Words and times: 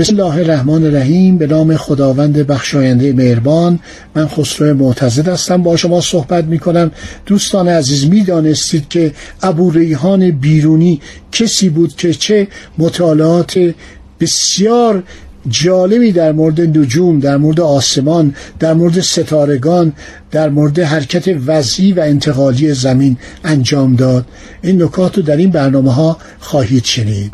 بسم 0.00 0.20
الله 0.20 0.36
الرحمن 0.36 0.84
الرحیم 0.84 1.38
به 1.38 1.46
نام 1.46 1.76
خداوند 1.76 2.46
بخشاینده 2.46 3.12
مهربان. 3.12 3.78
من 4.14 4.28
خسرو 4.28 4.76
معتزد 4.76 5.28
هستم. 5.28 5.62
با 5.62 5.76
شما 5.76 6.00
صحبت 6.00 6.44
می 6.44 6.58
کنم 6.58 6.90
دوستان 7.26 7.68
عزیز 7.68 8.06
می 8.06 8.24
دانستید 8.24 8.88
که 8.88 9.12
ابو 9.42 9.70
ریحان 9.70 10.30
بیرونی 10.30 11.00
کسی 11.32 11.68
بود 11.68 11.96
که 11.96 12.14
چه 12.14 12.48
مطالعات 12.78 13.74
بسیار 14.20 15.02
جالبی 15.48 16.12
در 16.12 16.32
مورد 16.32 16.60
نجوم 16.60 17.20
در 17.20 17.36
مورد 17.36 17.60
آسمان 17.60 18.34
در 18.58 18.74
مورد 18.74 19.00
ستارگان 19.00 19.92
در 20.30 20.48
مورد 20.48 20.78
حرکت 20.78 21.36
وضعی 21.46 21.92
و 21.92 22.00
انتقالی 22.00 22.74
زمین 22.74 23.16
انجام 23.44 23.96
داد. 23.96 24.24
این 24.62 24.82
نکات 24.82 25.16
رو 25.16 25.22
در 25.22 25.36
این 25.36 25.50
برنامه 25.50 25.92
ها 25.92 26.16
خواهید 26.40 26.84
شنید. 26.84 27.32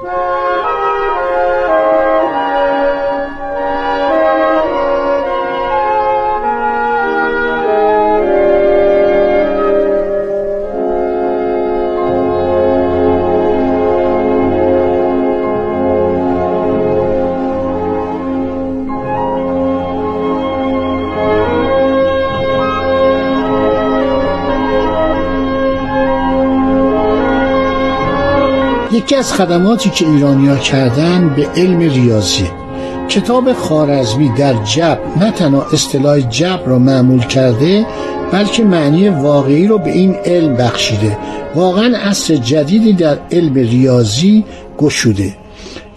یکی 29.06 29.16
از 29.16 29.32
خدماتی 29.32 29.90
که 29.90 30.08
ایرانیا 30.08 30.56
کردن 30.56 31.34
به 31.36 31.48
علم 31.56 31.78
ریاضی. 31.78 32.50
کتاب 33.08 33.52
خارزمی 33.52 34.28
در 34.38 34.54
جبر 34.64 34.98
نه 35.20 35.30
تنها 35.30 35.66
اصطلاح 35.72 36.20
جبر 36.20 36.66
را 36.66 36.78
معمول 36.78 37.20
کرده 37.20 37.86
بلکه 38.32 38.64
معنی 38.64 39.08
واقعی 39.08 39.66
رو 39.66 39.78
به 39.78 39.90
این 39.90 40.14
علم 40.14 40.56
بخشیده. 40.56 41.18
واقعا 41.54 41.96
عصر 41.96 42.36
جدیدی 42.36 42.92
در 42.92 43.18
علم 43.32 43.54
ریاضی 43.54 44.44
گشوده. 44.78 45.34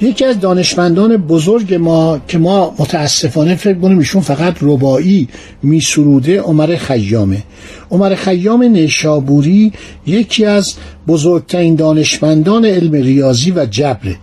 یکی 0.01 0.25
از 0.25 0.39
دانشمندان 0.39 1.17
بزرگ 1.17 1.73
ما 1.73 2.21
که 2.27 2.37
ما 2.37 2.75
متاسفانه 2.79 3.55
فکر 3.55 3.79
کنیم 3.79 3.97
ایشون 3.97 4.21
فقط 4.21 4.55
ربایی 4.61 5.27
میسروده 5.63 6.39
عمر 6.41 6.75
خیامه. 6.75 7.43
عمر 7.91 8.15
خیام 8.15 8.63
نیشابوری 8.63 9.73
یکی 10.05 10.45
از 10.45 10.73
بزرگترین 11.07 11.75
دانشمندان 11.75 12.65
علم 12.65 12.91
ریاضی 12.91 13.51
و 13.51 13.65
جبره 13.65 14.15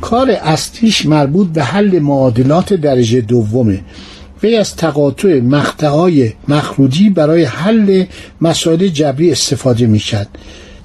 کار 0.00 0.30
اصلیش 0.30 1.06
مربوط 1.06 1.48
به 1.48 1.62
حل 1.62 1.98
معادلات 1.98 2.74
درجه 2.74 3.20
دومه. 3.20 3.80
وی 4.42 4.56
از 4.56 4.76
تقاطع 4.76 5.40
مقطعهای 5.40 6.32
مخرودی 6.48 7.10
برای 7.10 7.44
حل 7.44 8.04
مسائل 8.40 8.88
جبری 8.88 9.32
استفاده 9.32 9.86
می‌کرد. 9.86 10.28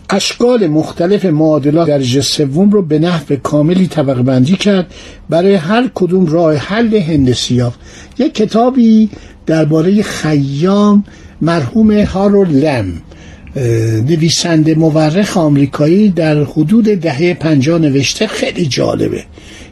اشکال 0.09 0.68
مختلف 0.68 1.25
معادلات 1.25 1.88
درجه 1.88 2.22
سوم 2.22 2.72
رو 2.72 2.81
به 2.81 3.00
نحو 3.00 3.35
کاملی 3.44 3.88
طبقه 3.88 4.22
بندی 4.22 4.56
کرد 4.56 4.94
برای 5.29 5.56
هر 5.56 5.90
کدوم 5.95 6.25
راه 6.25 6.56
حل 6.56 6.95
هندسی 6.95 7.56
یافت 7.56 7.79
یک 8.19 8.34
کتابی 8.34 9.09
درباره 9.45 10.01
خیام 10.01 11.03
مرحوم 11.41 11.91
هارو 11.91 12.44
لم 12.44 13.01
نویسنده 14.09 14.75
مورخ 14.75 15.38
آمریکایی 15.38 16.09
در 16.09 16.44
حدود 16.44 16.85
دهه 16.85 17.34
پنجاه 17.34 17.79
نوشته. 17.79 18.28
خیلی 18.28 18.66
جالبه 18.66 19.24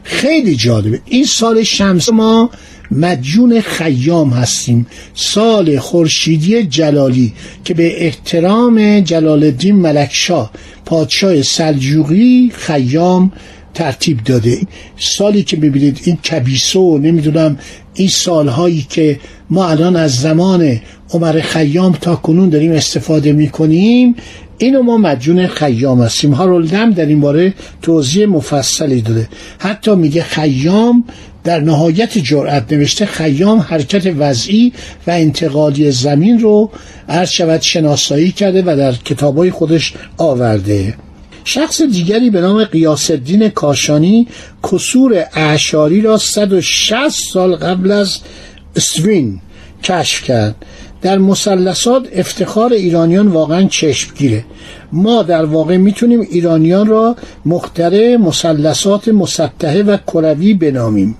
خیلی 0.02 0.56
جالبه. 0.56 1.00
این 1.04 1.24
سال 1.24 1.62
شمس 1.62 2.08
ما 2.08 2.50
مدیون 2.90 3.60
خیام 3.60 4.30
هستیم. 4.30 4.86
سال 5.14 5.78
خورشیدی 5.78 6.62
جلالی 6.62 7.32
که 7.64 7.74
به 7.74 8.04
احترام 8.04 9.00
جلال 9.00 9.42
الدین 9.42 9.76
ملکشاه 9.76 10.50
پادشاه 10.84 11.42
سلجوقی 11.42 12.52
خیام 12.54 13.32
ترتیب 13.74 14.24
داده. 14.24 14.60
سالی 14.98 15.42
که 15.42 15.56
ببینید 15.56 16.00
این 16.04 16.16
کبیسو 16.16 16.98
نمی‌دونم 16.98 17.58
این 17.94 18.08
سالهایی 18.08 18.86
که 18.90 19.20
ما 19.50 19.68
الان 19.68 19.96
از 19.96 20.16
زمان 20.16 20.80
عمر 21.10 21.40
خیام 21.40 21.92
تا 21.92 22.16
کنون 22.16 22.48
داریم 22.48 22.72
استفاده 22.72 23.32
می‌کنیم 23.32 24.14
اینو 24.58 24.82
ما 24.82 24.96
مدیون 24.96 25.46
خیام 25.46 26.02
هستیم. 26.02 26.32
هارولدم 26.32 26.90
در 26.90 27.06
این 27.06 27.20
باره 27.20 27.54
توضیح 27.82 28.26
مفصلی 28.26 29.00
داده. 29.00 29.28
حتی 29.58 29.94
میگه 29.94 30.22
خیام 30.22 31.04
در 31.44 31.60
نهایت 31.60 32.18
جرأت 32.18 32.72
نوشته 32.72 33.06
خیام 33.06 33.58
حرکت 33.58 34.14
وضعی 34.18 34.72
و 35.06 35.10
انتقالی 35.10 35.90
زمین 35.90 36.40
رو 36.40 36.70
عرض 37.08 37.30
شود 37.30 37.60
شناسایی 37.60 38.32
کرده 38.32 38.62
و 38.66 38.76
در 38.76 38.92
کتابای 38.92 39.50
خودش 39.50 39.94
آورده. 40.16 40.94
شخص 41.44 41.82
دیگری 41.82 42.30
به 42.30 42.40
نام 42.40 42.64
قیاس 42.64 43.10
الدین 43.10 43.48
کاشانی 43.48 44.26
کسور 44.72 45.26
اعشاری 45.34 46.00
را 46.00 46.18
160 46.18 47.08
سال 47.08 47.56
قبل 47.56 47.90
از 47.90 48.18
اسوین 48.76 49.40
کشف 49.82 50.22
کرد. 50.22 50.54
در 51.02 51.18
مثلثات 51.18 52.08
افتخار 52.12 52.72
ایرانیان 52.72 53.28
واقعا 53.28 53.64
چشمگیره. 53.64 54.44
ما 54.92 55.22
در 55.22 55.44
واقع 55.44 55.76
می‌تونیم 55.76 56.20
ایرانیان 56.20 56.86
را 56.86 57.16
مختره 57.44 58.16
مثلثات 58.16 59.08
مسطحه 59.08 59.82
و 59.82 59.96
کروی 59.96 60.54
بنامیم. 60.54 61.16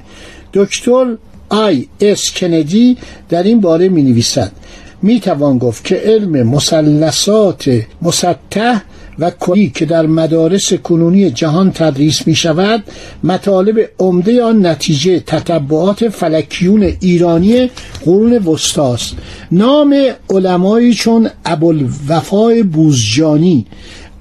دکتر 0.52 1.16
آی 1.48 1.86
اس 2.00 2.32
کندی 2.36 2.96
در 3.28 3.42
این 3.42 3.60
باره 3.60 3.88
می 3.88 4.02
نویسد 4.02 4.52
می 5.02 5.20
توان 5.20 5.58
گفت 5.58 5.84
که 5.84 5.94
علم 5.94 6.48
مثلثات 6.48 7.80
مسطح 8.02 8.78
و 9.18 9.30
کلی 9.30 9.72
که 9.74 9.86
در 9.86 10.06
مدارس 10.06 10.72
کنونی 10.74 11.30
جهان 11.30 11.72
تدریس 11.72 12.26
می 12.26 12.34
شود 12.34 12.84
مطالب 13.24 13.88
عمده 13.98 14.42
آن 14.42 14.66
نتیجه 14.66 15.20
تتبعات 15.20 16.08
فلکیون 16.08 16.82
ایرانی 17.00 17.70
قرون 18.04 18.38
وسطاست 18.38 19.14
نام 19.52 19.96
علمایی 20.30 20.94
چون 20.94 21.28
ابوالوفای 21.44 22.62
بوزجانی 22.62 23.66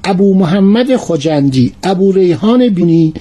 ابو 0.04 0.34
محمد 0.34 0.96
خجندی 0.96 1.74
ابو 1.84 2.12
ریحان 2.12 2.70
بینی 2.70 3.14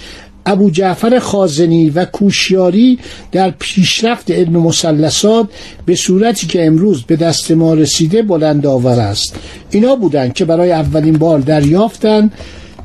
ابو 0.47 0.71
جعفر 0.71 1.19
خازنی 1.19 1.91
و 1.91 2.05
کوشیاری 2.05 2.99
در 3.33 3.51
پیشرفت 3.51 4.31
علم 4.31 4.53
مسلسات 4.53 5.49
به 5.87 5.97
صورتی 5.97 6.47
که 6.47 6.67
امروز 6.67 7.03
به 7.03 7.17
دست 7.17 7.51
ما 7.51 7.75
رسیده 7.75 8.23
بلند 8.23 8.67
آور 8.67 9.01
است. 9.01 9.37
اینا 9.71 9.97
بودند 9.97 10.33
که 10.33 10.45
برای 10.45 10.73
اولین 10.73 11.19
بار 11.19 11.39
دریافتند 11.39 12.33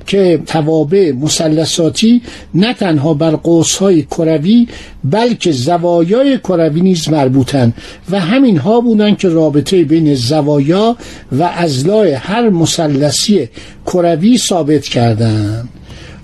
که 0.10 0.42
توابع 0.46 1.12
مسلساتی 1.12 2.22
نه 2.54 2.74
تنها 2.74 3.14
بر 3.14 3.36
قوسهای 3.36 4.02
کروی 4.02 4.68
بلکه 5.04 5.52
زوایای 5.52 6.38
کروی 6.38 6.82
نیز 6.82 7.10
مربوطند 7.10 7.74
و 8.12 8.20
همین 8.20 8.58
ها 8.58 8.82
بودند 8.82 9.18
که 9.18 9.30
رابطه 9.30 9.84
بین 9.84 10.16
زوایا 10.16 10.98
و 11.32 11.44
ازلاع 11.44 12.14
هر 12.14 12.50
مسلسی 12.50 13.50
کروی 13.86 14.38
ثابت 14.38 14.84
کردند. 14.84 15.70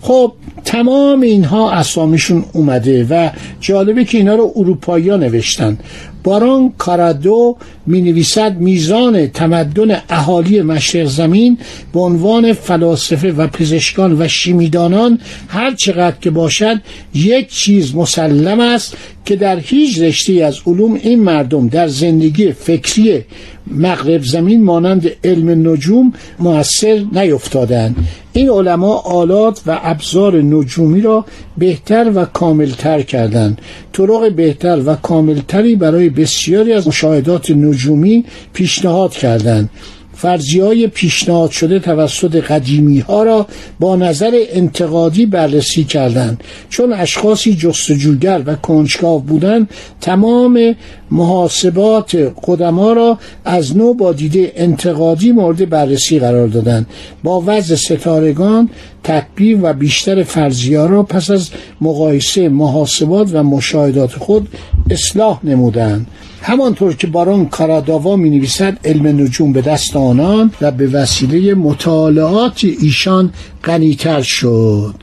خب 0.05 0.33
تمام 0.65 1.21
اینها 1.21 1.71
اسامیشون 1.71 2.45
اومده 2.53 3.07
و 3.09 3.29
جالبه 3.59 4.05
که 4.05 4.17
اینا 4.17 4.35
رو 4.35 4.53
اروپایی 4.55 5.09
ها 5.09 5.17
نوشتن. 5.17 5.77
باران 6.25 6.73
کارادو 6.77 7.57
می 7.85 8.01
نویسد 8.01 8.57
میزان 8.59 9.27
تمدن 9.27 10.01
اهالی 10.09 10.61
مشرق 10.61 11.07
زمین 11.07 11.57
به 11.93 11.99
عنوان 11.99 12.53
فلاسفه 12.53 13.31
و 13.31 13.47
پزشکان 13.47 14.21
و 14.21 14.27
شیمیدانان 14.27 15.19
هر 15.47 15.73
چقدر 15.73 16.15
که 16.21 16.31
باشد 16.31 16.81
یک 17.13 17.49
چیز 17.49 17.95
مسلم 17.95 18.59
است 18.59 18.97
که 19.25 19.35
در 19.35 19.59
هیچ 19.59 19.99
رشته 19.99 20.33
از 20.33 20.59
علوم 20.67 20.93
این 20.93 21.23
مردم 21.23 21.67
در 21.67 21.87
زندگی 21.87 22.51
فکری 22.51 23.23
مغرب 23.67 24.23
زمین 24.23 24.63
مانند 24.63 25.11
علم 25.23 25.69
نجوم 25.71 26.13
موثر 26.39 27.03
نیفتادند. 27.11 27.95
این 28.33 28.49
علما 28.49 28.93
آلات 28.93 29.61
و 29.67 29.79
ابزار 29.83 30.41
نجومی 30.41 31.01
را 31.01 31.25
بهتر 31.57 32.11
و 32.15 32.25
کاملتر 32.25 33.01
کردند 33.01 33.61
طرق 33.93 34.31
بهتر 34.31 34.81
و 34.85 34.95
کاملتری 34.95 35.75
برای 35.75 36.09
بسیاری 36.09 36.73
از 36.73 36.87
مشاهدات 36.87 37.51
نجومی 37.51 38.25
پیشنهاد 38.53 39.11
کردند 39.11 39.69
فرضی 40.15 40.59
های 40.59 40.87
پیشنهاد 40.87 41.51
شده 41.51 41.79
توسط 41.79 42.35
قدیمی 42.35 42.99
ها 42.99 43.23
را 43.23 43.47
با 43.79 43.95
نظر 43.95 44.31
انتقادی 44.49 45.25
بررسی 45.25 45.83
کردند 45.83 46.43
چون 46.69 46.93
اشخاصی 46.93 47.55
جستجوگر 47.55 48.41
و 48.45 48.55
کنجکاو 48.55 49.19
بودند 49.19 49.69
تمام 50.01 50.75
محاسبات 51.11 52.33
قدما 52.43 52.93
را 52.93 53.17
از 53.45 53.77
نو 53.77 53.93
با 53.93 54.13
دیده 54.13 54.51
انتقادی 54.55 55.31
مورد 55.31 55.69
بررسی 55.69 56.19
قرار 56.19 56.47
دادند 56.47 56.85
با 57.23 57.43
وضع 57.45 57.75
ستارگان 57.75 58.69
تطبیق 59.05 59.59
و 59.61 59.73
بیشتر 59.73 60.23
فرضیه 60.23 60.85
را 60.85 61.03
پس 61.03 61.29
از 61.29 61.49
مقایسه 61.81 62.49
محاسبات 62.49 63.29
و 63.33 63.43
مشاهدات 63.43 64.11
خود 64.11 64.47
اصلاح 64.89 65.39
نمودند. 65.43 66.07
همانطور 66.41 66.93
که 66.93 67.07
بارون 67.07 67.45
کاراداوا 67.45 68.15
می 68.15 68.29
نویسد 68.29 68.77
علم 68.85 69.07
نجوم 69.07 69.53
به 69.53 69.61
دست 69.61 69.95
آنان 69.95 70.51
و 70.61 70.71
به 70.71 70.87
وسیله 70.87 71.53
مطالعات 71.53 72.65
ایشان 72.79 73.33
غنیتر 73.63 74.21
شد. 74.21 74.95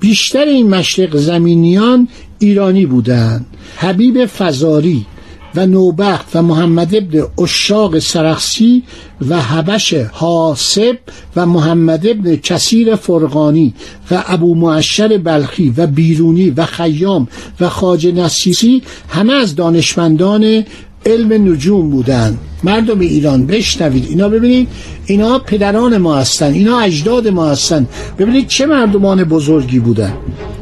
بیشتر 0.00 0.44
این 0.44 0.68
مشرق 0.68 1.16
زمینیان 1.16 2.08
ایرانی 2.38 2.86
بودند. 2.86 3.46
حبیب 3.76 4.26
فزاری 4.26 5.06
و 5.56 5.66
نوبخت 5.66 6.36
و 6.36 6.42
محمد 6.42 6.94
ابن 6.94 7.22
اشاق 7.38 7.98
سرخسی 7.98 8.82
و 9.28 9.40
حبش 9.42 9.94
حاسب 9.94 10.98
و 11.36 11.46
محمد 11.46 12.06
ابن 12.06 12.36
کسیر 12.36 12.94
فرقانی 12.94 13.74
و 14.10 14.24
ابو 14.26 14.54
معشر 14.54 15.18
بلخی 15.18 15.74
و 15.76 15.86
بیرونی 15.86 16.50
و 16.50 16.64
خیام 16.66 17.28
و 17.60 17.68
خاج 17.68 18.06
نسیسی 18.06 18.82
همه 19.08 19.32
از 19.32 19.54
دانشمندان 19.54 20.64
علم 21.06 21.52
نجوم 21.52 21.90
بودن 21.90 22.38
مردم 22.64 23.00
ایران 23.00 23.46
بشنوید. 23.46 24.06
اینا 24.08 24.28
ببینید 24.28 24.68
اینا 25.06 25.38
پدران 25.38 25.96
ما 25.96 26.16
هستن 26.16 26.52
اینا 26.52 26.80
اجداد 26.80 27.28
ما 27.28 27.46
هستن. 27.46 27.86
ببینید 28.18 28.46
چه 28.46 28.66
مردمان 28.66 29.24
بزرگی 29.24 29.78
بودن. 29.78 30.12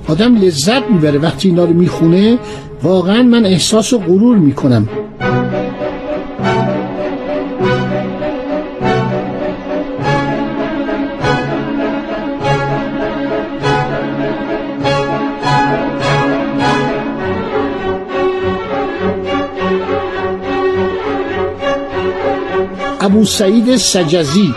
آدم 0.09 0.37
لذت 0.37 0.83
می‌بره. 0.91 1.19
وقتی 1.19 1.49
اینا 1.49 1.65
رو 1.65 1.73
می‌خونه 1.73 2.39
واقعا 2.85 3.23
من 3.23 3.47
احساس 3.47 3.93
و 3.93 3.99
غرور 3.99 4.37
می‌کنم. 4.37 4.89
ابو 23.01 23.25
سعید 23.25 23.77
سجزی 23.77 24.55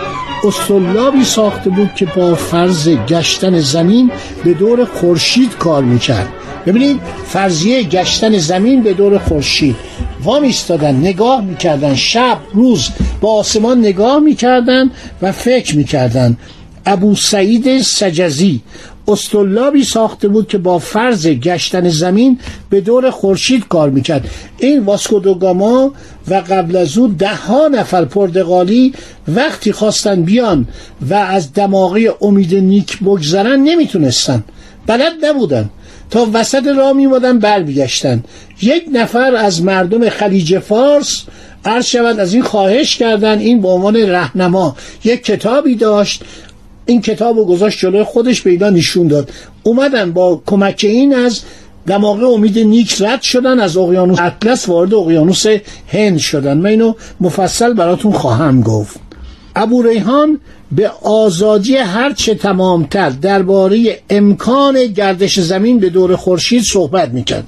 اصطلابی 0.47 1.23
ساخته 1.23 1.69
بود 1.69 1.93
که 1.95 2.07
با 2.15 2.35
فرض 2.35 2.89
گشتن 2.89 3.59
زمین 3.59 4.11
به 4.43 4.53
دور 4.53 4.85
خورشید 4.85 5.57
کار 5.57 5.83
می‌کرد. 5.83 6.36
ببینید 6.67 6.99
فرضیه 7.25 7.83
گشتن 7.83 8.37
زمین 8.37 8.83
به 8.83 8.93
دور 8.93 9.17
خورشید. 9.17 9.75
وام 10.23 10.43
ایستادن 10.43 10.95
نگاه 10.95 11.41
می‌کردن. 11.41 11.95
شب 11.95 12.37
روز 12.53 12.89
با 13.21 13.33
آسمان 13.33 13.79
نگاه 13.79 14.19
می‌کردن 14.19 14.91
و 15.21 15.31
فکر 15.31 15.77
می‌کردن. 15.77 16.37
ابو 16.85 17.15
سعید 17.15 17.81
سجزی 17.81 18.61
استولابی 19.07 19.83
ساخته 19.83 20.27
بود 20.27 20.47
که 20.47 20.57
با 20.57 20.79
فرض 20.79 21.27
گشتن 21.27 21.89
زمین 21.89 22.39
به 22.69 22.81
دور 22.81 23.09
خورشید 23.09 23.67
کار 23.67 23.89
می‌کرد. 23.89 24.29
این 24.57 24.79
واسکودوگاما 24.83 25.91
و 26.27 26.33
قبل 26.35 26.75
از 26.75 26.97
او 26.97 27.07
ده 27.07 27.35
ها 27.35 27.67
نفر 27.67 28.05
پرتغالی 28.05 28.93
وقتی 29.27 29.71
خواستن 29.71 30.21
بیان 30.21 30.67
و 31.09 31.13
از 31.13 31.53
دماغی 31.53 32.09
امید 32.21 32.55
نیک 32.55 32.99
بگذرن 32.99 33.59
نمی‌تونستن. 33.59 34.43
بلد 34.87 35.13
نبودن. 35.25 35.69
تا 36.09 36.27
وسط 36.33 36.67
راه 36.67 36.93
میمادن 36.93 37.39
برمیگشتن. 37.39 38.23
یک 38.61 38.83
نفر 38.93 39.35
از 39.35 39.63
مردم 39.63 40.09
خلیج 40.09 40.59
فارس 40.59 41.23
عرض 41.65 41.85
شود 41.85 42.19
از 42.19 42.33
این 42.33 42.43
خواهش 42.43 42.97
کردن 42.97 43.39
این 43.39 43.61
به 43.61 43.67
عنوان 43.67 43.95
رهنما 43.95 44.75
یک 45.03 45.23
کتابی 45.23 45.75
داشت. 45.75 46.23
این 46.85 47.01
کتاب 47.01 47.37
رو 47.37 47.45
گذاشت 47.45 47.79
جلوی 47.79 48.03
خودش 48.03 48.43
پیدا 48.43 48.69
نشون 48.69 49.07
داد. 49.07 49.29
اومدن 49.63 50.11
با 50.11 50.41
کمک 50.45 50.81
این 50.89 51.15
از 51.15 51.41
دماغه 51.87 52.25
امید 52.25 52.59
نیک 52.59 53.01
رد 53.01 53.21
شدن 53.21 53.59
از 53.59 53.77
اقیانوس 53.77 54.19
اطلس 54.19 54.69
وارد 54.69 54.93
اقیانوس 54.93 55.45
هند 55.87 56.17
شدن. 56.17 56.57
من 56.57 56.69
اینو 56.69 56.93
مفصل 57.21 57.73
براتون 57.73 58.11
خواهم 58.11 58.61
گفت. 58.61 59.06
ابو 59.57 59.81
ریحان 59.81 60.39
به 60.71 60.91
آزادی 61.03 61.75
هرچه 61.77 62.35
تمامتر 62.35 63.09
درباره 63.09 63.99
امکان 64.09 64.85
گردش 64.85 65.39
زمین 65.39 65.79
به 65.79 65.89
دور 65.89 66.15
خورشید 66.15 66.63
صحبت 66.63 67.09
می‌کرد. 67.09 67.43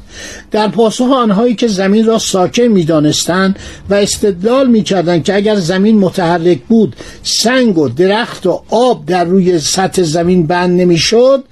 در 0.52 0.68
پاسخ 0.68 1.12
آنهایی 1.12 1.56
که 1.56 1.68
زمین 1.68 2.06
را 2.06 2.20
ساکن 2.20 2.64
می‌دانستند 2.64 3.60
و 3.90 3.94
استدلال 3.94 4.68
می‌کردند 4.68 5.24
که 5.24 5.36
اگر 5.36 5.56
زمین 5.56 6.00
متحرک 6.00 6.60
بود 6.68 6.96
سنگ 7.24 7.78
و 7.78 7.90
درخت 7.90 8.46
و 8.46 8.62
آب 8.70 9.06
در 9.06 9.24
روی 9.24 9.60
سطح 9.60 10.04
زمین 10.04 10.48
بند 10.48 10.82
نمی‌شد 10.82 11.44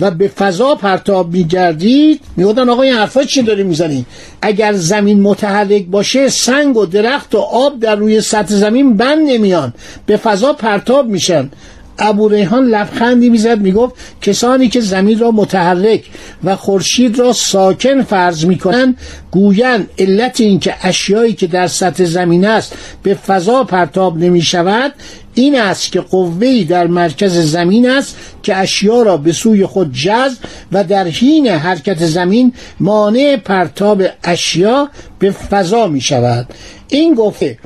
و 0.00 0.10
به 0.10 0.28
فضا 0.28 0.74
پرتاب 0.74 1.32
میگردید 1.32 2.20
می‌گفتن 2.36 2.68
آقا 2.68 2.82
این 2.82 2.94
حرفا 2.94 3.24
چی 3.24 3.42
داری 3.42 3.62
می‌زنی 3.62 4.06
اگر 4.42 4.72
زمین 4.72 5.20
متحرک 5.20 5.86
باشه 5.86 6.28
سنگ 6.28 6.76
و 6.76 6.86
درخت 6.86 7.34
و 7.34 7.38
آب 7.38 7.80
در 7.80 7.96
روی 7.96 8.20
سطح 8.20 8.54
زمین 8.54 8.96
بند 8.96 9.28
نمیان. 9.28 9.74
به 10.06 10.16
فضا 10.16 10.52
پرتاب 10.52 11.08
میشن. 11.08 11.50
ابو 11.98 12.28
ریحان 12.28 12.66
لبخندی 12.66 13.30
می‌زد 13.30 13.60
می‌گفت 13.60 13.94
کسانی 14.22 14.68
که 14.68 14.80
زمین 14.80 15.18
را 15.18 15.30
متحرک 15.30 16.04
و 16.44 16.56
خورشید 16.56 17.18
را 17.18 17.32
ساکن 17.32 18.02
فرض 18.02 18.44
می‌کنند 18.44 18.96
گویند 19.30 19.90
علت 19.98 20.40
اینکه 20.40 20.74
اشیایی 20.82 21.32
که 21.32 21.46
در 21.46 21.66
سطح 21.66 22.04
زمین 22.04 22.44
است 22.46 22.74
به 23.02 23.14
فضا 23.14 23.64
پرتاب 23.64 24.18
نمی‌شود 24.18 24.92
این 25.34 25.60
است 25.60 25.92
که 25.92 26.00
قوهی 26.00 26.64
در 26.64 26.86
مرکز 26.86 27.38
زمین 27.38 27.90
است 27.90 28.16
که 28.42 28.56
اشیا 28.56 29.02
را 29.02 29.16
به 29.16 29.32
سوی 29.32 29.66
خود 29.66 29.92
جذب 29.92 30.38
و 30.72 30.84
در 30.84 31.08
حین 31.08 31.46
حرکت 31.46 32.06
زمین 32.06 32.52
مانع 32.80 33.36
پرتاب 33.36 34.02
اشیا 34.24 34.88
به 35.18 35.30
فضا 35.30 35.86
می 35.86 36.00
شود. 36.00 36.46
این 36.88 37.14
گفته 37.14 37.58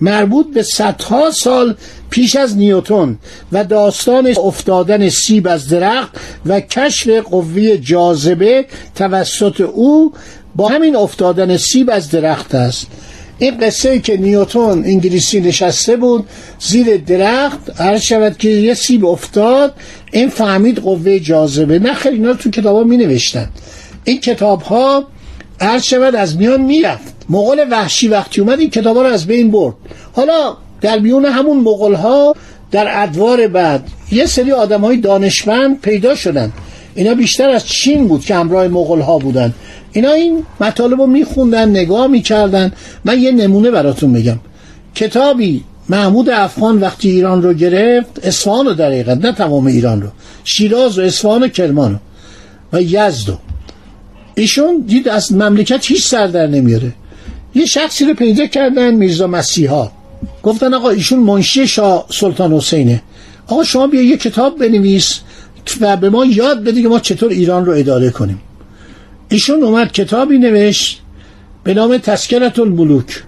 مربوط 0.00 0.46
به 0.54 0.62
صدها 0.62 1.30
سال 1.30 1.74
پیش 2.10 2.36
از 2.36 2.56
نیوتون 2.56 3.18
و 3.52 3.64
داستان 3.64 4.34
افتادن 4.44 5.08
سیب 5.08 5.48
از 5.48 5.68
درخت 5.68 6.16
و 6.46 6.60
کشف 6.60 7.08
قوه 7.08 7.76
جاذبه 7.76 8.66
توسط 8.94 9.60
او 9.60 10.12
با 10.56 10.68
همین 10.68 10.96
افتادن 10.96 11.56
سیب 11.56 11.90
از 11.90 12.10
درخت 12.10 12.54
است. 12.54 12.86
این 13.38 13.58
قصه 13.58 13.98
که 13.98 14.16
نیوتون 14.16 14.84
انگلیسی 14.84 15.40
نشسته 15.40 15.96
بود 15.96 16.26
زیر 16.58 16.96
درخت 16.96 17.80
هر 17.80 17.98
شود 17.98 18.36
که 18.38 18.48
یه 18.48 18.74
سیب 18.74 19.04
افتاد 19.04 19.74
این 20.12 20.28
فهمید 20.28 20.78
قوه 20.78 21.18
جاذبه. 21.18 21.78
نه 21.78 21.94
خیلی 21.94 22.16
اینا 22.16 22.34
تو 22.34 22.50
کتاب 22.50 22.76
ها 22.76 22.84
می 22.84 22.96
نوشتن 22.96 23.50
این 24.04 24.20
کتاب 24.20 24.62
ها 24.62 25.04
هر 25.60 25.78
شود 25.78 26.14
از 26.14 26.36
میان 26.36 26.62
می‌رفت. 26.62 27.14
مغول 27.28 27.64
وحشی 27.70 28.08
وقتی 28.08 28.40
اومد 28.40 28.60
این 28.60 28.70
کتاب 28.70 28.96
ها 28.96 29.02
رو 29.02 29.08
از 29.08 29.26
بین 29.26 29.50
برد. 29.50 29.74
حالا 30.12 30.56
در 30.80 30.98
میون 30.98 31.24
همون 31.24 31.56
مغول 31.60 31.94
ها 31.94 32.34
در 32.70 33.02
ادوار 33.02 33.46
بعد 33.46 33.88
یه 34.12 34.26
سری 34.26 34.52
آدم 34.52 34.80
های 34.80 34.96
دانشمند 34.96 35.80
پیدا 35.80 36.14
شدن. 36.14 36.52
اینا 36.94 37.14
بیشتر 37.14 37.48
از 37.48 37.66
چین 37.66 38.08
بود 38.08 38.24
که 38.24 38.34
همراه 38.34 38.68
مغول 38.68 39.00
ها 39.00 39.18
بودن. 39.18 39.54
اینا 39.92 40.12
این 40.12 40.44
مطالب 40.60 41.00
رو 41.00 41.06
میخوندن 41.06 41.70
نگاه 41.70 42.06
می‌کردن. 42.06 42.72
من 43.04 43.18
یه 43.18 43.32
نمونه 43.32 43.70
براتون 43.70 44.12
بگم 44.12 44.38
کتابی 44.94 45.64
محمود 45.88 46.30
افغان 46.30 46.80
وقتی 46.80 47.10
ایران 47.10 47.42
رو 47.42 47.54
گرفت 47.54 48.26
اصفهان 48.26 48.66
رو 48.66 48.74
در 48.74 48.86
حقیقت 48.86 49.24
نه 49.24 49.32
تمام 49.32 49.66
ایران 49.66 50.02
رو. 50.02 50.08
شیراز 50.44 50.98
و 50.98 51.02
اصفهان 51.02 51.42
و 51.42 51.48
کرمان 51.48 51.92
رو 51.92 51.98
و 52.72 52.82
یزد 52.82 53.28
رو. 53.28 53.38
ایشون 54.34 54.84
دید 54.86 55.08
از 55.08 55.32
مملکت 55.32 55.86
هیچ 55.86 56.04
سر 56.04 56.26
در 56.26 56.46
نمیاره. 56.46 56.92
یه 57.54 57.66
شخصی 57.66 58.04
رو 58.04 58.14
پیدا 58.14 58.46
کردن 58.46 58.94
میرزا 58.94 59.26
مسیحا. 59.26 59.90
گفتن 60.42 60.74
آقا 60.74 60.90
ایشون 60.90 61.18
منشی 61.18 61.66
شاه 61.66 62.06
سلطان 62.10 62.52
حسینه. 62.52 63.02
آقا 63.46 63.64
شما 63.64 63.86
بیا 63.86 64.02
یه 64.02 64.16
کتاب 64.16 64.58
بنویس 64.58 65.20
و 65.80 65.96
به 65.96 66.10
ما 66.10 66.24
یاد 66.24 66.64
بده 66.64 66.82
که 66.82 66.88
ما 66.88 67.00
چطور 67.00 67.30
ایران 67.30 67.66
رو 67.66 67.72
اداره 67.72 68.10
کنیم. 68.10 68.40
ایشون 69.28 69.62
اومد 69.62 69.92
کتابی 69.92 70.38
نوشت 70.38 71.02
به 71.64 71.74
نام 71.74 71.98
تسکرت 71.98 72.58
الملوک. 72.58 73.22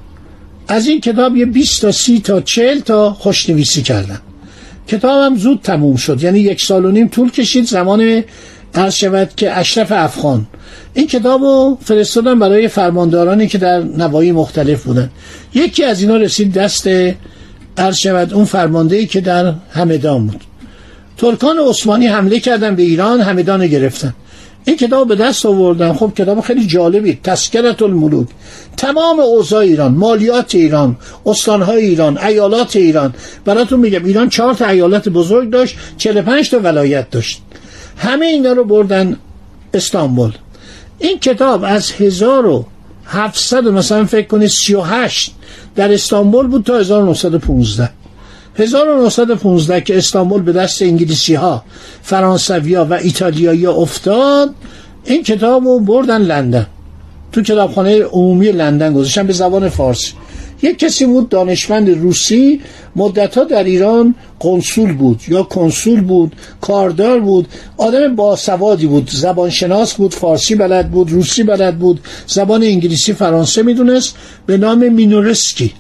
از 0.69 0.87
این 0.87 1.01
کتاب 1.01 1.37
یه 1.37 1.47
20 1.47 1.83
تا 1.83 1.93
30 1.93 2.21
تا 2.21 2.41
40 2.41 2.81
تا 2.81 3.13
خوشنویسی 3.13 3.83
کردن. 3.83 4.21
کتابم 4.89 5.37
زود 5.37 5.61
تموم 5.63 5.97
شد 5.97 6.23
یعنی 6.23 6.41
یک 6.41 6.61
سال 6.61 6.85
و 6.85 6.91
نیم 6.91 7.09
طول 7.09 7.31
کشید 7.31 7.67
زمان 7.67 8.25
عرض 8.75 8.95
شود 8.95 9.31
که 9.37 9.59
اشرف 9.59 9.93
افغان. 9.93 10.47
این 10.95 11.07
کتاب 11.07 11.43
رو 11.43 11.79
فرستادم 11.85 12.39
برای 12.39 12.69
فرماندارانی 12.69 13.47
که 13.47 13.59
در 13.59 13.81
نوایی 13.81 14.33
مختلف 14.33 14.85
بودن. 14.85 15.11
یکی 15.55 15.85
از 15.85 16.01
اینا 16.01 16.17
رسید 16.17 16.53
دست 16.53 16.89
عرض 17.77 17.97
شود 17.97 18.35
اون 18.35 18.45
فرمانده 18.45 19.07
که 19.07 19.21
در 19.21 19.55
همدان 19.71 20.27
بود. 20.27 20.41
ترکان 21.17 21.59
عثمانی 21.59 22.07
حمله 22.07 22.41
کردن 22.41 22.77
به 22.77 22.83
ایران 22.83 23.21
همدان 23.21 23.67
گرفتن. 23.67 24.15
این 24.69 24.77
کتاب 24.77 25.09
به 25.09 25.17
دست 25.17 25.47
آوردن 25.47 25.93
خب 25.93 26.13
کتاب 26.17 26.41
خیلی 26.41 26.67
جالبی. 26.67 27.19
تسکرت 27.25 27.83
الملوک. 27.83 28.27
تمام 28.77 29.21
اوضاع 29.21 29.61
ایران 29.61 29.95
مالیات 29.95 30.55
ایران 30.55 30.97
استانهای 31.27 31.85
ایران 31.85 32.19
ایالات 32.19 32.77
ایران. 32.77 33.15
براتون 33.45 33.81
میگم 33.81 34.05
ایران 34.05 34.29
چهار 34.29 34.55
تا 34.55 34.69
ایالت 34.69 35.09
بزرگ 35.09 35.51
داشت 35.51 35.77
45 35.97 36.51
تا 36.51 36.59
ولایت 36.59 37.11
داشت. 37.11 37.43
همه 37.97 38.27
اینا 38.27 38.53
رو 38.53 38.65
بردن 38.65 39.17
استانبول. 39.75 40.33
این 40.99 41.19
کتاب 41.19 41.65
از 41.65 41.93
1700 41.93 43.65
مثلا 43.65 44.05
فکر 44.05 44.27
کنید 44.27 44.49
38 44.49 45.35
در 45.77 45.93
استانبول 45.93 46.47
بود 46.47 46.65
تا 46.65 46.79
1915 46.79 47.91
1915 48.59 49.81
که 49.81 49.99
استانبول 49.99 50.43
به 50.43 50.53
دست 50.53 50.83
انگلیسی 50.83 51.35
ها 51.35 51.65
فرانسوی 52.03 52.75
ها 52.75 52.85
و 52.85 52.93
ایتالیایی 52.93 53.67
افتاد 53.67 54.55
این 55.05 55.23
کتاب 55.23 55.65
رو 55.65 55.81
بردن 55.81 56.23
لندن. 56.23 56.67
تو 57.33 57.43
کتابخانه 57.43 58.03
عمومی 58.03 58.53
لندن 58.53 58.93
گذاشتن 58.93 59.27
به 59.27 59.33
زبان 59.33 59.69
فارسی. 59.69 60.13
یک 60.63 60.79
کسی 60.79 61.07
بود 61.07 61.29
دانشمند 61.29 61.91
روسی 61.91 62.61
مدتها 62.97 63.45
در 63.45 63.65
ایران 63.65 64.15
کنسول 64.39 64.93
بود 64.93 65.21
یا 65.29 65.43
کنسول 65.43 66.01
بود 66.01 66.33
کاردار 66.61 67.21
بود 67.21 67.49
آدم 67.77 68.17
باسوادی 68.17 68.87
بود 68.87 69.11
زبانشناس 69.11 69.95
بود 69.95 70.15
فارسی 70.15 70.55
بلد 70.55 70.91
بود 70.91 71.13
روسی 71.13 71.43
بلد 71.43 71.79
بود 71.79 72.01
زبان 72.27 72.63
انگلیسی 72.63 73.13
فرانسه 73.13 73.63
می‌دونست 73.63 74.15
به 74.47 74.57
نام 74.57 74.89
مینورسکی. 74.89 75.73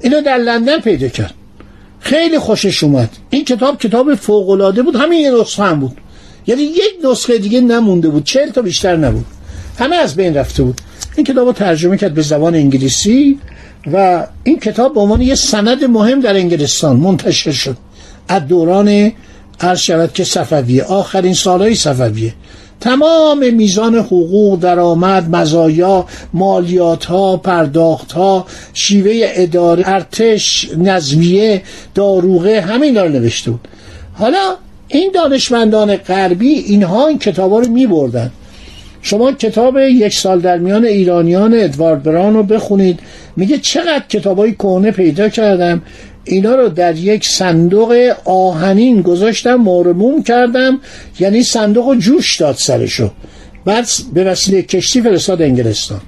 اینو 0.00 0.20
در 0.20 0.38
لندن 0.38 0.80
پیدا 0.80 1.08
کرد. 1.08 1.34
خیلی 2.02 2.38
خوشش 2.38 2.84
اومد. 2.84 3.10
این 3.30 3.44
کتاب 3.44 3.78
کتاب 3.78 4.14
فوقالعاده 4.14 4.82
بود. 4.82 4.96
همین 4.96 5.20
یه 5.20 5.30
نسخه 5.30 5.62
هم 5.62 5.80
بود. 5.80 5.96
یعنی 6.46 6.62
یک 6.62 6.94
نسخه 7.10 7.38
دیگه 7.38 7.60
نمونده 7.60 8.08
بود. 8.08 8.24
چهل 8.24 8.50
تا 8.50 8.62
بیشتر 8.62 8.96
نبود. 8.96 9.24
همه 9.78 9.96
از 9.96 10.16
بین 10.16 10.34
رفته 10.34 10.62
بود. 10.62 10.80
این 11.16 11.26
کتاب 11.26 11.46
رو 11.46 11.52
ترجمه 11.52 11.96
کرد 11.96 12.14
به 12.14 12.22
زبان 12.22 12.54
انگلیسی 12.54 13.38
و 13.92 14.26
این 14.44 14.58
کتاب 14.58 14.94
به 14.94 15.00
عنوان 15.00 15.20
یه 15.22 15.34
سند 15.34 15.84
مهم 15.84 16.20
در 16.20 16.34
انگلستان 16.34 16.96
منتشر 16.96 17.52
شد. 17.52 17.76
از 18.28 18.46
دوران 18.46 19.12
عرض 19.60 19.78
شود 19.78 20.12
که 20.12 20.24
صفویه. 20.24 20.82
آخرین 20.82 21.34
سالهای 21.34 21.74
صفویه. 21.74 22.34
تمام 22.82 23.54
میزان 23.54 23.94
حقوق 23.94 24.60
درآمد 24.60 25.30
مزایا 25.30 26.06
مالیات 26.32 27.04
ها 27.04 27.36
پرداخت 27.36 28.12
ها 28.12 28.46
شیوه 28.74 29.12
اداره 29.24 29.88
ارتش 29.88 30.70
نظمیه 30.78 31.62
داروغه 31.94 32.60
همین 32.60 32.96
رو 32.96 33.08
نوشته 33.08 33.50
بود. 33.50 33.68
حالا 34.14 34.56
این 34.88 35.10
دانشمندان 35.14 35.96
غربی 35.96 36.48
اینها 36.48 37.06
این 37.06 37.18
کتاب 37.18 37.54
رو 37.54 37.68
می 37.68 37.86
بردن 37.86 38.30
شما 39.02 39.32
کتاب 39.32 39.78
یک 39.78 40.14
سال 40.14 40.40
در 40.40 40.58
میان 40.58 40.84
ایرانیان 40.84 41.54
ادوارد 41.54 42.02
بران 42.02 42.34
رو 42.34 42.42
بخونید. 42.42 43.00
میگه 43.36 43.58
چقدر 43.58 44.04
کتاب 44.08 44.38
های 44.38 44.52
کهنه 44.52 44.90
پیدا 44.90 45.28
کردم. 45.28 45.82
اینا 46.24 46.54
رو 46.54 46.68
در 46.68 46.96
یک 46.96 47.26
صندوق 47.26 48.12
آهنین 48.24 49.02
گذاشتم 49.02 49.54
مورموم 49.54 50.22
کردم 50.22 50.80
یعنی 51.20 51.42
صندوق 51.42 51.96
جوش 51.96 52.36
داد 52.36 52.54
سرشو. 52.54 53.10
بعد 53.64 53.88
به 54.14 54.24
وسیله 54.24 54.62
کشتی 54.62 55.02
فرستاد 55.02 55.42
انگلستان 55.42 56.00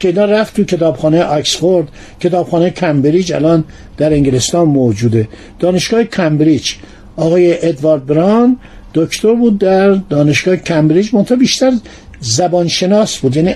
که 0.00 0.08
اینا 0.08 0.24
رفت 0.24 0.56
تو 0.56 0.64
کتابخانه 0.64 1.22
آکسفورد 1.22 1.88
کتابخانه 2.20 2.70
کمبریج 2.70 3.32
الان 3.32 3.64
در 3.96 4.12
انگلستان 4.12 4.68
موجوده. 4.68 5.28
دانشگاه 5.58 6.04
کمبریج. 6.04 6.72
آقای 7.16 7.68
ادوارد 7.68 8.06
بران 8.06 8.56
دکتر 8.94 9.34
بود 9.34 9.58
در 9.58 9.90
دانشگاه 9.90 10.56
کمبریج 10.56 11.14
منتها 11.14 11.36
بیشتر 11.36 11.72
زبانشناس 12.20 13.18
بود. 13.18 13.36
یعنی 13.36 13.54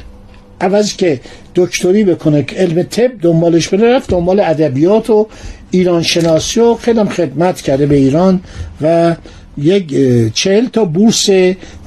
عوض 0.61 0.97
که 0.97 1.21
دکتری 1.55 2.05
بکنه 2.05 2.47
علم 2.57 2.83
طب 2.83 3.11
دنبالش 3.23 3.69
بره 3.69 3.97
رفت 3.97 4.11
دنبال 4.11 4.41
ادبیات 4.41 5.11
و 5.11 5.27
ایران 5.71 6.03
شناسی 6.03 6.61
و 6.61 6.75
خیلی 6.75 7.05
خدمت 7.05 7.61
کرده 7.61 7.87
به 7.87 7.97
ایران 7.97 8.41
و 8.83 9.17
یک 9.59 9.95
چهل 10.35 10.67
تا 10.67 10.85
بورس 10.85 11.29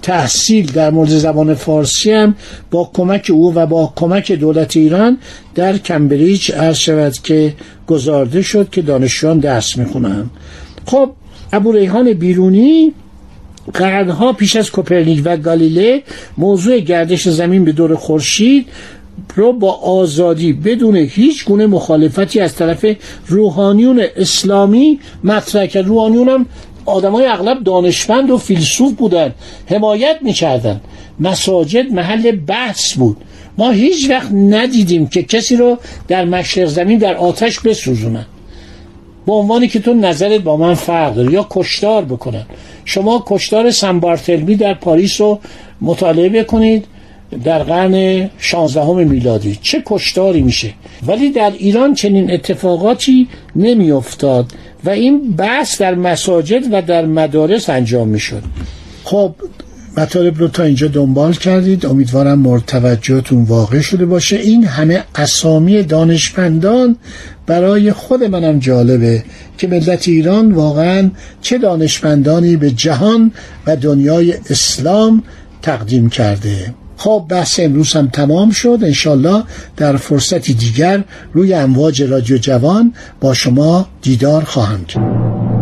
تحصیل 0.01 0.71
در 0.71 0.89
مورد 0.89 1.09
زبان 1.09 1.53
فارسی 1.53 2.11
هم 2.11 2.35
با 2.71 2.91
کمک 2.93 3.31
او 3.33 3.55
و 3.55 3.65
با 3.65 3.93
کمک 3.95 4.31
دولت 4.31 4.77
ایران 4.77 5.17
در 5.55 5.77
کمبریج 5.77 6.51
عرض 6.51 6.77
شود 6.77 7.13
که 7.13 7.53
گذارده 7.87 8.41
شد 8.41 8.69
که 8.69 8.81
دانشجویان 8.81 9.39
درس 9.39 9.77
می‌خونن. 9.77 10.29
خب 10.85 11.11
ابو 11.53 11.71
ریحان 11.71 12.13
بیرونی 12.13 12.93
قرنها 13.73 14.33
پیش 14.33 14.55
از 14.55 14.71
کوپرنیک 14.71 15.21
و 15.25 15.37
گالیله 15.37 16.03
موضوع 16.37 16.79
گردش 16.79 17.27
زمین 17.27 17.65
به 17.65 17.71
دور 17.71 17.95
خورشید 17.95 18.65
رو 19.35 19.53
با 19.53 19.71
آزادی 19.71 20.53
بدون 20.53 20.95
هیچ 20.95 21.45
گونه 21.45 21.67
مخالفتی 21.67 22.39
از 22.39 22.55
طرف 22.55 22.85
روحانیون 23.27 24.03
اسلامی 24.15 24.99
مطرح 25.23 25.65
کرد. 25.65 25.87
روحانیون 25.87 26.29
هم 26.29 26.45
های 26.87 27.25
اغلب 27.25 27.63
دانشمند 27.63 28.29
و 28.29 28.37
فیلسوف 28.37 28.93
بودن 28.93 29.33
حمایت 29.65 30.17
می‌کردن. 30.21 30.81
مساجد 31.19 31.91
محل 31.91 32.31
بحث 32.31 32.93
بود. 32.93 33.17
ما 33.57 33.71
هیچ 33.71 34.09
وقت 34.09 34.31
ندیدیم 34.31 35.07
که 35.07 35.23
کسی 35.23 35.55
رو 35.55 35.77
در 36.07 36.25
مشرق 36.25 36.67
زمین 36.67 36.97
در 36.97 37.15
آتش 37.15 37.59
بسوزونن. 37.59 38.25
به 39.25 39.33
عنوانی 39.33 39.67
که 39.67 39.79
تو 39.79 39.93
نظرت 39.93 40.41
با 40.41 40.57
من 40.57 40.73
فرق 40.73 41.15
داره 41.15 41.33
یا 41.33 41.47
کشتار 41.49 42.05
بکنن. 42.05 42.45
شما 42.85 43.23
کشتار 43.27 43.71
سنبارتلمی 43.71 44.55
در 44.55 44.73
پاریس 44.73 45.21
رو 45.21 45.39
مطالعه 45.81 46.29
بکنید. 46.29 46.85
در 47.43 47.63
قرن 47.63 48.29
16 48.37 48.93
میلادی. 48.93 49.59
چه 49.61 49.83
کشتاری 49.85 50.41
میشه. 50.41 50.73
ولی 51.07 51.31
در 51.31 51.51
ایران 51.57 51.93
چنین 51.93 52.31
اتفاقاتی 52.31 53.27
نمیافتاد 53.55 54.45
و 54.85 54.89
این 54.89 55.31
بحث 55.31 55.81
در 55.81 55.95
مساجد 55.95 56.63
و 56.71 56.81
در 56.81 57.05
مدارس 57.05 57.69
انجام 57.69 58.07
می‌شد. 58.07 58.43
خب 59.03 59.35
مطالب 59.97 60.37
رو 60.37 60.47
تا 60.47 60.63
اینجا 60.63 60.87
دنبال 60.87 61.33
کردید. 61.33 61.85
امیدوارم 61.85 62.39
مورد 62.39 62.65
توجهتون 62.65 63.43
واقع 63.43 63.81
شده 63.81 64.05
باشه. 64.05 64.35
این 64.35 64.63
همه 64.63 65.03
اسامی 65.15 65.83
دانشمندان 65.83 66.97
برای 67.47 67.91
خود 67.91 68.23
منم 68.23 68.59
جالبه 68.59 69.23
که 69.57 69.67
ملت 69.67 70.07
ایران 70.07 70.51
واقعا 70.51 71.11
چه 71.41 71.57
دانشمندانی 71.57 72.57
به 72.57 72.71
جهان 72.71 73.31
و 73.67 73.75
دنیای 73.75 74.33
اسلام 74.49 75.23
تقدیم 75.61 76.09
کرده. 76.09 76.73
خب 77.03 77.25
بحث 77.29 77.59
امروز 77.59 77.93
هم 77.93 78.07
تمام 78.07 78.51
شد. 78.51 78.79
انشالله 78.81 79.43
در 79.77 79.97
فرصتی 79.97 80.53
دیگر 80.53 81.03
روی 81.33 81.53
امواج 81.53 82.03
رادیو 82.03 82.37
جوان 82.37 82.93
با 83.21 83.33
شما 83.33 83.87
دیدار 84.01 84.43
خواهم 84.43 84.85
کرد. 84.85 85.52